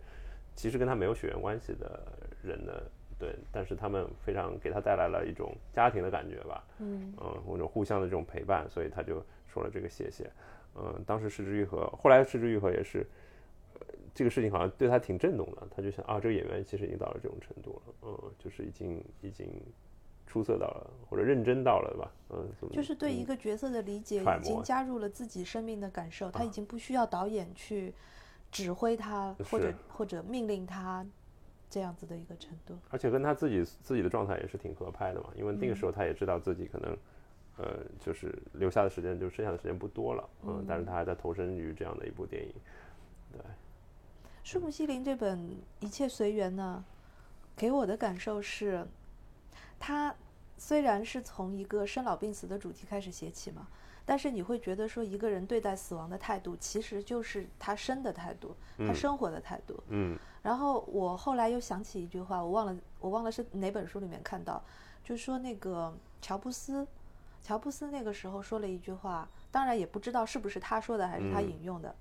[0.56, 2.02] 其实跟他没有血缘关系的
[2.42, 2.84] 人的。
[3.20, 10.30] 对，但是他们非常给他带来了一种家庭的感觉吧，嗯嗯，或者互相的这种陪伴，所以他就说了这个谢谢，
[10.76, 13.04] 嗯，当时失之愈合，后来失之愈合也是，
[14.14, 19.50] 这个事情好像对他挺震动的，他就想啊，这个演员其实已经到了这种程度了，嗯，就是已经已经
[20.28, 27.92] 出色到了或者认真到了吧，嗯，就是对一个角色的理解已经加入了自己生命的感受，他已经不需要导演去
[28.52, 31.04] 指挥他或者或者命令他。
[31.70, 36.98] 这样子的一个程度，而且跟他自己自己的状态也是挺合拍的嘛，因为那个时候他也知道自己可能，
[37.58, 42.54] 呃，就是留下的时间就剩下的时间不多了，嗯，但是他还在投身于这样的一部电影，
[43.34, 43.42] 对。
[44.44, 45.38] 树木希林这本
[45.82, 46.84] 《一切随缘》呢，
[47.56, 48.88] 给我的感受是，
[49.78, 50.16] 他
[50.58, 53.68] 虽然是从一个生老病死的主题开始写起嘛。
[54.08, 59.84] 但是你会觉得说一个人对待死亡的态度，其实就是他生的态度，他生活的态度。
[59.90, 60.18] 嗯。
[60.42, 64.64] 然后我后来又想起一句话，我忘了，我忘了是哪本书里面看到，
[65.04, 66.88] 就说那个乔布斯，
[67.44, 71.94] 乔布斯那个时候说了一句话，当然也不知道是不是他说的还是他引用的。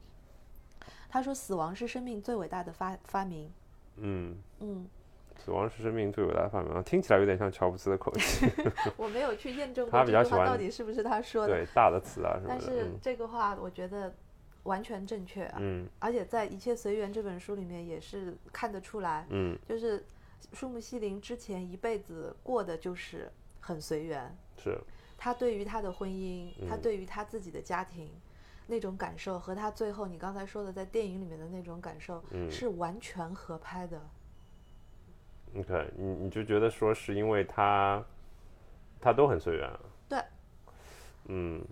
[1.09, 3.51] 他说：“死亡是生命最伟大的发发明。”
[3.99, 4.89] 嗯嗯。
[5.39, 8.47] 死亡是生命最伟大的发明，听起来有点像乔布斯的口气。
[8.97, 11.55] 我没有去验证过这句话到底是不是他说的。
[11.55, 12.49] 对大的词啊什么的。
[12.49, 14.13] 但是这个话我觉得
[14.65, 15.59] 完全正确啊。
[15.61, 15.87] 嗯。
[15.99, 19.27] 而且在《一切随缘》这本书里面也是看得出来。
[19.31, 19.57] 嗯。
[19.69, 20.05] 就是
[20.53, 24.37] 树木希林之前一辈子过的就是很随缘。
[24.57, 24.79] 是。
[25.19, 28.11] 他对于他的婚姻，他对于他自己的家庭
[28.67, 33.99] 那种感受，和他最后你刚才说的在电影里面的那种感受，是完全合拍的。
[35.59, 38.03] OK，你你就觉得说是因为他，
[39.01, 39.71] 他都很随缘。
[40.09, 40.19] 对，
[41.29, 41.63] 嗯，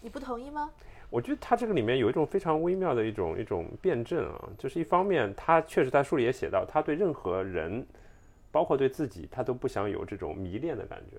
[0.00, 0.70] 你不同意吗？
[1.08, 7.86] 我觉得他这个里面有一种非常微妙的一种一种辩证啊，就是一方面他确实在书里也写到，他对任何人，
[8.50, 11.16] 包括对自己，他都不想有这种迷恋的感觉，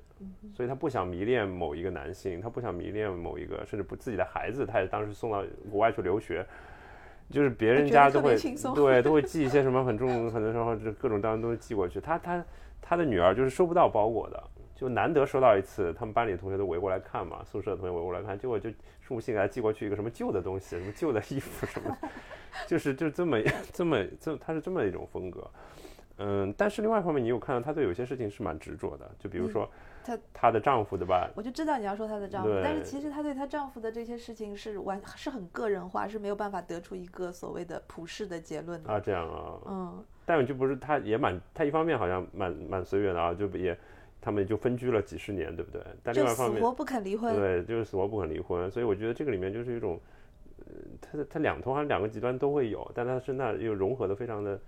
[0.53, 5.41] 所以他不想迷恋某一个男性，他不想迷恋某一个，甚至不自己的孩子，他也当时送到
[5.71, 6.45] 国外去留学，
[7.29, 8.37] 就是别人家都会
[8.75, 12.45] 对都会寄一些什么很重，很多时候就各种当都寄过去，他他
[12.81, 14.43] 他的女儿就是收不到包裹的。
[14.75, 18.69] 就难得收到一次，他们班里的同学都围过来看嘛，宿舍的同学围过来看，结果就
[19.01, 21.97] 树木信给他寄过去一个什么旧的东西，什么旧的衣服什么，
[22.67, 23.39] 就是就这么
[23.73, 25.49] 这么这他是这么一种风格，
[26.19, 29.67] 嗯，但是另外一方面，你有看到他对有些事情是蛮执着的，就比如说
[30.07, 31.29] 她她的丈夫对吧？
[31.35, 43.77] 我就知道你要说她的丈夫，但是其实她对她丈夫的这些事情是完是很个人化，是没有办法得出一个所谓的普世的结论的啊，这样啊，嗯，但就不是她也蛮她一方面好像蛮蛮随缘的啊，就也。
[44.19, 45.81] 他们就分居了几十年，对不对？
[46.03, 47.33] 但另外一方面，死活不肯离婚。
[47.35, 48.69] 对，就是死活不肯离婚。
[48.69, 49.97] 所以我觉得这个里面就是一种，
[50.65, 54.59] 呃，他他两头好像两个极端都会有，但他是那又融合的非常的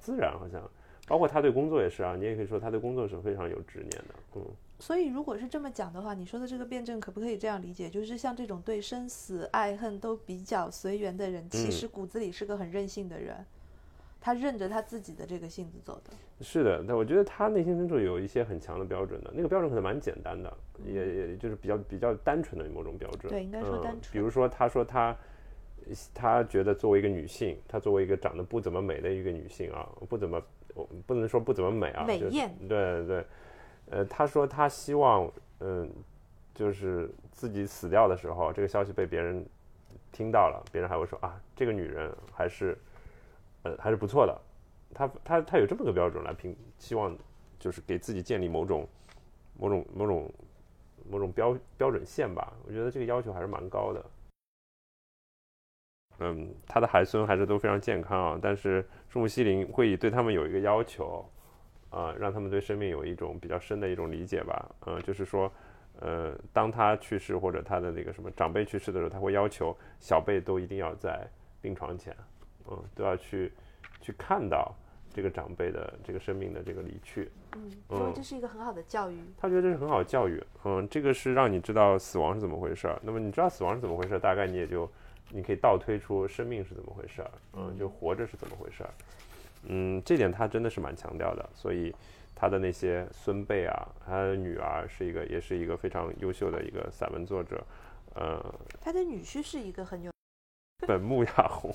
[0.00, 0.60] 自然，好像。
[1.06, 4.14] 包括他对工作也是啊，你也可以说他对工作是非常有执念的。
[4.36, 4.42] 嗯。
[4.78, 7.88] 所以如果是这么讲的话，你说的这个辩证可不可以这样理解？
[7.88, 13.44] 就是像这种对生死爱恨都比较随缘的人，其实骨子里是个很任性的人。
[14.20, 16.10] 他认着他自己的这个性子走的，
[16.40, 16.82] 是的。
[16.88, 20.50] 但我觉得他内心深处有一些很强的标准的，那个标准可能蛮简单的，
[20.82, 23.30] 也也就是比较比较单纯的某种标准。
[23.30, 24.10] 对，应该说单纯。
[24.10, 25.14] 比如说，他说他
[26.14, 30.42] 他觉得作为一个女性，她作为一个长得不怎么美的一个女性啊，不怎么，
[31.06, 32.56] 不能说不怎么美啊，美艳。
[32.66, 33.26] 对对，
[33.94, 35.30] 呃，他说他希望，
[35.60, 35.88] 嗯，
[36.52, 39.46] 就是自己死掉的时候，这个消息被别人
[40.10, 42.76] 听到了，别人还会说啊，这个女人还是。
[43.66, 44.40] 呃，还是不错的，
[44.92, 47.16] 他他他有这么个标准来评，希望
[47.58, 48.86] 就是给自己建立某种
[49.58, 50.30] 某种某种
[51.08, 52.52] 某种标标准线吧。
[52.66, 54.04] 我觉得这个要求还是蛮高的。
[56.18, 61.24] 嗯，他的孩孙还是都非常健康啊，但是树木希林会对他们有一个要求，
[61.94, 64.68] 啊，让他们对生命有一种比较深的一种理解吧。
[64.86, 65.50] 嗯，就是说，
[66.00, 71.24] 呃，当他去世或者他的那个什么长辈去世的时候，他会要求小辈都一定要在
[71.62, 72.12] 病床前。
[72.68, 73.52] 嗯，都要去
[74.00, 74.74] 去看到
[75.12, 77.30] 这个长辈的这个生命的这个离去。
[77.54, 79.18] 嗯，因为这是一个很好的教育。
[79.38, 80.42] 他觉得这是很好的教育。
[80.64, 82.98] 嗯，这个是让你知道死亡是怎么回事儿。
[83.02, 84.90] 那么你知道死亡是怎么回事儿，大概你也就
[85.30, 87.30] 你可以倒推出生命是怎么回事儿。
[87.52, 88.90] 嗯，就活着是怎么回事儿。
[89.68, 91.48] 嗯，这点他真的是蛮强调的。
[91.54, 91.94] 所以
[92.34, 97.64] 他的那些孙辈啊，他的女儿是一个，也是一个非常优秀的一个散文作者。
[98.14, 100.10] 呃，他的女婿是一个很有
[100.86, 101.72] 本木雅弘。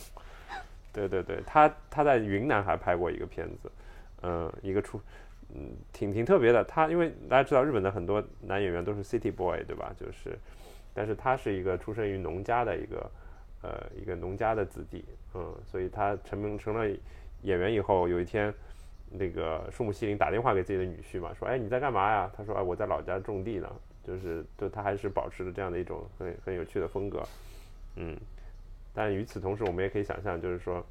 [0.92, 3.72] 对对对，他他在云南还拍过一个片子，
[4.24, 5.00] 嗯，一个出，
[5.54, 6.64] 嗯，挺挺特别的。
[6.64, 9.94] 他因为大家知道日本的很多男演员都是 city boy，对吧？
[10.00, 10.38] 就是，
[10.94, 13.12] 但是他是一个出生于农家的一个，
[13.62, 16.90] 呃，一个农家的子弟，嗯，所以他成名成了
[17.44, 18.54] 演员以后，有一天，
[19.12, 22.32] 那个树木希林打电话给自己的女婿嘛，说，哎，你在干嘛呀？
[22.36, 23.70] 他说，哎，我在老家种地呢。
[24.02, 27.22] 就是，就他还是保持着这样的一种很很有趣的风格，
[27.96, 28.18] 嗯。
[28.92, 30.84] 但与此同时，我们也可以想象，就是说，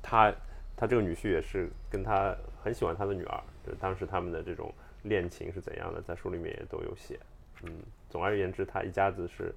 [0.00, 0.32] 他
[0.74, 4.72] 他这个女婿也是跟他很喜欢他的女儿，就当时他们的这种
[5.02, 7.18] 恋情是怎样的，在书里面也都有写。
[7.64, 7.70] 嗯，
[8.08, 9.52] 总而言之，他一家子是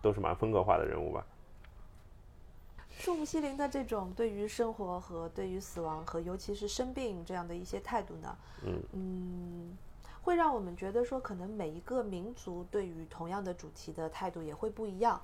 [0.00, 1.26] 都是蛮风格化的人物吧。
[3.00, 8.36] 树木希林的这种对于生活和对于死亡和尤其是生病这样的一些态度呢，
[8.66, 9.78] 嗯嗯，
[10.20, 15.18] 会让我们觉得说，可能每一个民族对于同样的主题的态度也会不一样。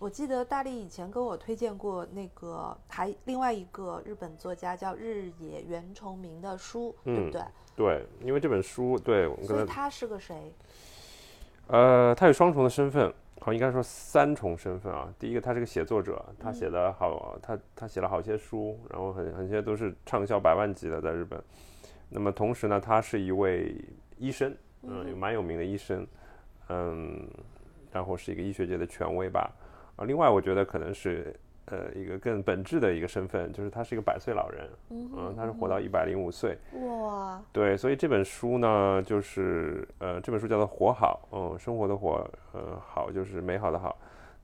[0.00, 7.42] 我记得大力以前跟我推荐过那个还另外一个日本作家叫日野原重明的书，对不对？
[7.76, 10.52] 对，因为这本书，对，所以他是个谁？
[11.68, 15.12] 呃，他有双重的身份，好，应该说三重身份啊。
[15.18, 21.42] 第一个，他是个写作者，他写的好，他他写了好些书，然后很很些都是畅销百万级的在日本。
[22.08, 23.74] 那么同时呢，他是一位
[24.16, 26.06] 医生，嗯，有蛮有名的医生，
[26.68, 27.28] 嗯，
[27.90, 29.50] 然后是一个医学界的权威吧。
[29.96, 31.34] 啊，另外我觉得可能是，
[31.66, 43.96] 呃，一个更本质的一个身份，就是他是一个百岁老人，嗯，他是活到一百零五岁，哇，对，所以这本书呢，就是呃，这本书叫做《活好》，嗯，生活的活，呃，好就是美好的好，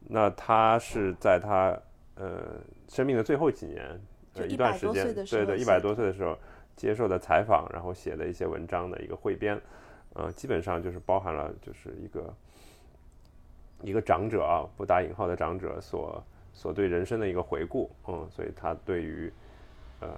[0.07, 1.77] 那他是在他
[2.15, 4.01] 呃生命的最后几年，
[4.35, 6.39] 呃，一段时间，对对，一百多岁的时候
[6.77, 9.61] 接受的采访，然后写的一些文章的一个汇编，
[10.15, 12.33] 呃，基本上就是包含了就是一个。
[13.81, 16.21] 一个长者啊，不打引号的长者所
[16.59, 19.33] 所对人生的一个回顾，嗯，所以他对于
[20.01, 20.09] 呃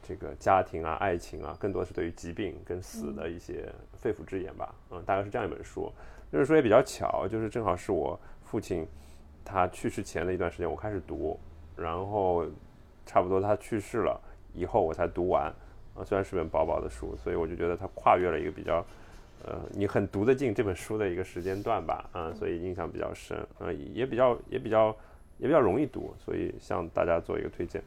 [0.00, 3.68] 这个家庭啊、爱情啊，更多是对于疾病跟死的一些
[4.00, 4.72] 肺腑之言吧。
[4.92, 5.92] 嗯，大概是这样一本书。
[6.30, 8.86] 这本书也比较巧，就是正好是我父亲
[9.44, 11.36] 他去世前的一段时间，我开始读，
[11.76, 12.46] 然后
[13.04, 14.20] 差不多他去世了
[14.54, 15.52] 以后我才读完。
[15.94, 18.82] 啊，虽然是本薄薄的书，所以我就觉得它跨越了一个比较，
[19.44, 24.96] 呃，你很读得进这本书的一个时间段吧，啊，所以印象比较深，啊，也比较也比较
[25.42, 27.82] 也比较容易读，所以向大家做一个推荐。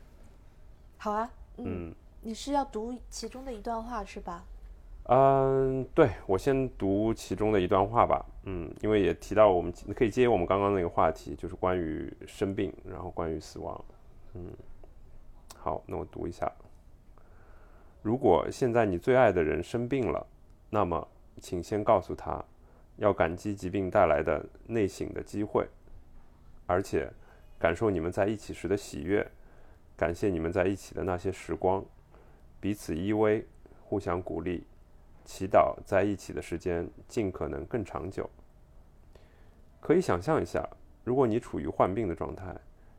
[0.98, 4.44] 好啊，嗯，你是要读其中的一段话是吧？
[5.08, 13.86] 嗯，对，我先读其中的一段话吧，嗯，因为也提到我们可以接我们刚刚那个话题，就是关于生病，然后关于死亡，
[14.34, 14.52] 嗯，
[15.58, 16.52] 好，那我读一下。
[18.02, 20.28] 如果现在你最爱的人生病了，
[20.70, 21.08] 那么
[21.40, 22.44] 请先告诉他，
[22.98, 25.66] 要感激疾病带来的内省的机会，
[26.66, 27.10] 而且
[27.66, 29.28] 感受你们在一起时的喜悦，
[29.98, 31.84] 感谢你们在一起的那些时光，
[32.60, 33.44] 彼此依偎，
[33.82, 34.68] 互相鼓励，
[35.26, 38.30] 祈祷在一起的时间尽可能更长久。
[39.82, 40.64] 可以想象一下，
[41.04, 42.56] 如果你处于患病的状态，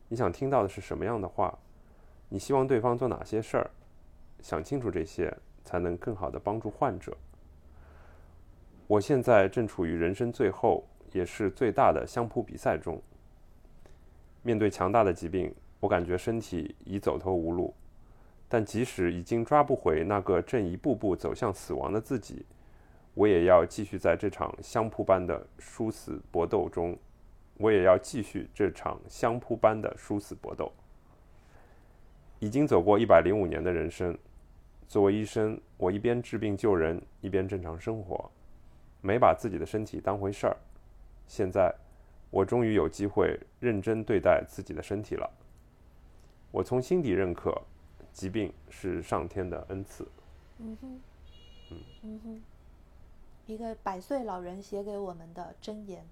[0.09, 1.57] 你想听到的是什么样的话？
[2.27, 3.71] 你希望对方做哪些事儿？
[4.41, 7.15] 想清楚这些，才能更好的帮助患者。
[8.85, 13.01] 我现在正处于人生最后也是最大的相扑比赛中。
[14.43, 17.73] 面对强大的疾病，我感觉身体已走投无路。
[18.47, 22.45] 但即使已经抓不回那个正一步步走向死亡的自己，
[23.13, 26.97] 我也要继续在这场相扑般的殊死搏斗中。
[27.57, 30.71] 我也要继续这场相扑般的殊死搏斗。
[32.39, 34.17] 已经走过一百零五年的人生。
[34.87, 38.31] 作为医生，我一边治病救人，一边正常生活，
[39.01, 40.55] 没把自己的身体当回事儿。
[41.27, 41.73] 现在，
[42.29, 45.29] 我终于有机会认真对待自己的身体了。
[46.51, 47.55] 我从心底认可，
[48.11, 50.07] 疾病是上天的恩赐。
[50.59, 50.99] 嗯哼，
[51.71, 52.41] 嗯嗯哼，
[53.45, 56.05] 一个百岁老人写给我们的箴言。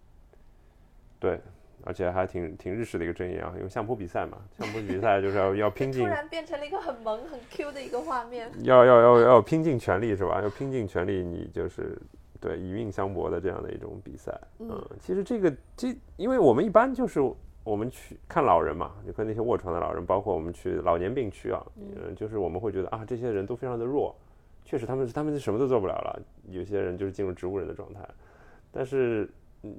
[1.19, 1.39] 对。
[1.83, 10.41] 而且还挺挺日式的一个箴言啊，因为相扑比赛嘛，相扑比赛就是要要拼 尽，突然变成了一个很萌很 Q 的一个画面，要要要要拼尽全力是吧？
[10.41, 12.01] 要拼尽全力，你就是
[12.45, 14.39] 对以命相搏的这样的一种比赛。
[14.59, 17.19] 嗯，其实这个这，因为我们一般就是
[17.63, 24.15] 我们去看老人嘛，你看那些卧床的老人，包括我们去老年病区啊，嗯，就是我们会觉得啊，这些人都非常的弱，
[24.63, 28.07] 确实他们他们什么都做不了了，有些人就是进入植物人的状态，
[28.71, 29.29] 但是
[29.63, 29.75] 嗯。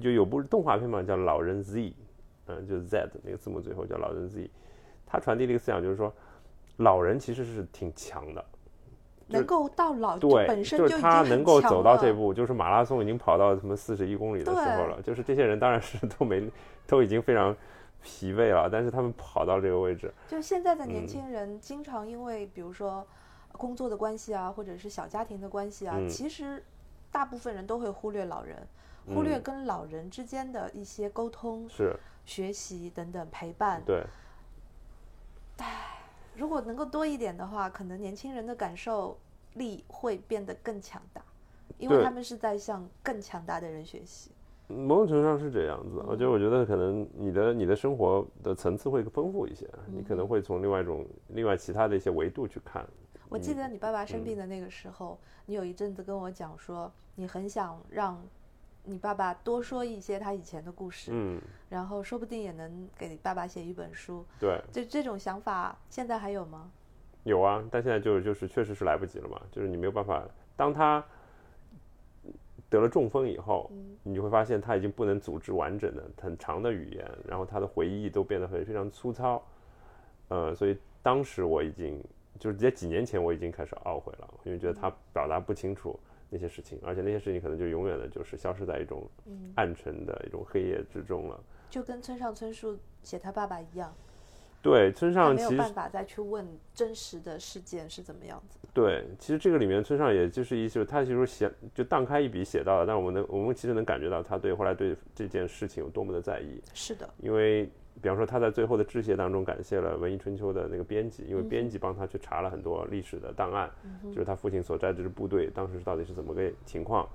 [0.00, 1.78] 就有部动画片嘛，叫《老人 Z》，
[2.46, 4.40] 嗯，就是 Z 那个字母最后叫《老人 Z》，
[5.06, 6.12] 他传递了一个思想，就是说，
[6.78, 8.44] 老人其实是挺强的，
[9.28, 16.50] 能够到老对，本身就他能够走到这步，就是马拉松已经跑到什么四十一公里的时候了，就是这些人当然是 都没
[16.86, 17.56] 都已经非常
[18.02, 23.06] 疲惫了，但是他们跑到这个位置，就现在的年轻人经常因为比如说
[23.52, 26.62] 工作的关系啊，或者是小家庭的关系啊，其实
[27.10, 28.56] 大部分人都会忽略老人。
[29.06, 33.82] 忽略跟老人之间的一些沟通、是学习等等陪伴。
[33.84, 34.02] 对，
[35.58, 35.93] 唉，
[36.36, 39.18] 如果能够多一点的话，可能年轻人的感受
[39.54, 41.22] 力会变得更强大，
[41.78, 44.30] 因为他们是在向更强大的人学习。
[44.66, 52.84] 某种程度上是这样子，而且我觉得可能你的你的生活的层次会丰富一些，你可能会从另外一种、另外其他的一些维度去看。
[53.28, 58.20] 我记得你爸爸生病的那个时候，你有一阵子跟我讲说，你很想让。
[58.84, 64.24] 你爸爸多说一些他以前的故事，嗯，然后说不定也能给你爸爸写一本书。
[64.38, 66.70] 对，就这种想法，现在还有吗？
[67.22, 70.22] 有啊，但现在就是就是确实是来不及了嘛，就是你没有办法。
[70.56, 71.02] 当他
[72.68, 73.70] 得了中风以后，
[74.02, 79.42] 你就会发现他已经不能组织完整的很长的语言，然后他的回忆都变得很非常粗糙。
[80.28, 82.02] 呃，所以当时我已经
[82.38, 85.98] 就是在几年前我已经开始懊悔了，因为觉得他表达不清楚。
[86.30, 89.08] 那些事情，而且那些事情可能就永远的，就是消失在一种
[89.54, 91.40] 暗沉的一种黑夜之中了。
[91.70, 93.94] 就跟村上春树写他爸爸一样。
[94.62, 98.58] 对，村上没有办法再去问真实的事件是怎么样子。
[98.72, 106.62] 对，其实这个里面村上也就是一就是他其实写就荡开一笔写到了，但我们能我们其实能感觉到他对后来对这件事情有多么的在意。
[106.72, 107.68] 是的，因为。
[108.02, 113.70] 比方说，他在最后的致谢当中感谢了《文艺春秋》的那个编辑，因为编辑帮他去查了很多历史的档案，
[114.10, 117.08] 就是他父亲所在的部队当时到底是怎么个情况，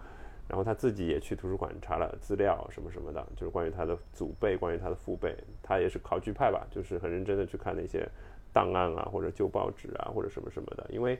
[0.47, 8.07] 然后他自己也去图书馆查了资料什么什么的，就是关于他的祖辈，关于他的父辈，他也是考据派吧，就是很认真的去看那些
[8.53, 11.19] 档案啊，或者旧报纸啊，或者什么什么的，因为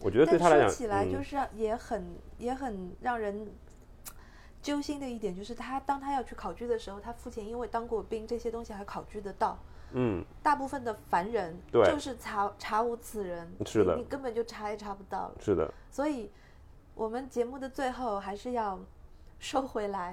[0.00, 2.04] 我觉得对他来讲，起来就是也很
[2.36, 3.46] 也很让人。
[4.66, 9.56] 揪心的一点就是，他当他要去考据的时候，他父亲因为当过兵，这些东西还考据得到。
[9.92, 15.36] 嗯，大部分的凡人对就是查查无此人，是的你，你根本就查也查不到了。
[15.40, 16.32] 是的，所以，
[16.96, 18.76] 我们节目的最后还是要
[19.38, 20.12] 收回来，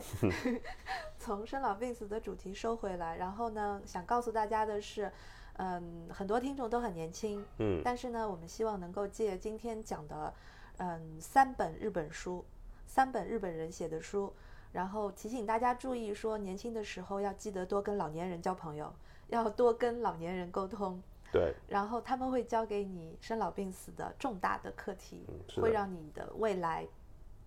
[1.17, 3.17] 从生老病死的主题收回来。
[3.17, 5.11] 然后呢，想告诉大家的是，
[5.57, 10.31] 嗯，很多听众都很年轻，嗯但是呢，我们希望能够借今天讲的，
[10.77, 12.45] 嗯，三本日本书，
[12.85, 14.33] 三本日本人写的书，
[14.71, 18.93] 然后提醒大家注意说，年轻的时候要记得多跟老年人交朋友，
[19.27, 21.01] 要多跟老年人沟通。
[21.31, 26.87] 对，然后他们会教给你生老病死的重大的课题，嗯会让你的未来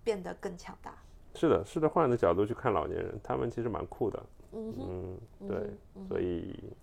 [0.03, 0.93] 变得更强大。
[1.35, 6.75] 是的，是的，换个角度去看老年人，他们其实蛮酷的，嗯哼，嗯，对，所以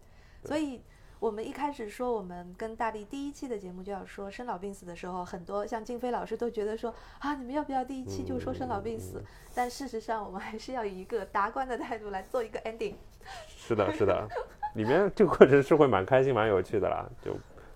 [0.45, 0.81] 所以
[1.23, 9.19] 我们一开始说我们跟大力第一期的节目就要说生老病死的时候，很多像静飞老师都觉得说啊，你们要不要第一期就说生老病死？
[9.19, 12.95] 嗯 但事实上，我们还是要以一个达观的态度来做一个 ending。
[13.47, 14.27] 是的，是的，
[14.75, 17.33] 里面这个过程是会蛮开心、蛮有趣的啦，就，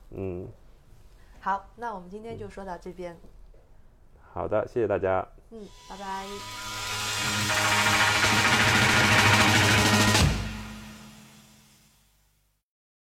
[0.10, 0.46] 嗯，
[1.40, 3.18] 好，那我们今天就说到这边，
[4.34, 5.26] 好的，谢谢大家。
[5.52, 6.26] 嗯，拜拜。